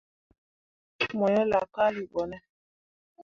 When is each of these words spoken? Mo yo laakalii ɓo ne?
Mo 1.17 1.25
yo 1.35 1.41
laakalii 1.51 2.09
ɓo 2.11 2.21
ne? 2.29 2.37